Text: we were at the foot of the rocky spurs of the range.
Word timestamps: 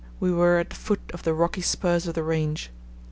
we 0.19 0.31
were 0.31 0.57
at 0.57 0.71
the 0.71 0.75
foot 0.75 1.11
of 1.13 1.21
the 1.21 1.31
rocky 1.35 1.61
spurs 1.61 2.07
of 2.07 2.15
the 2.15 2.23
range. 2.23 2.71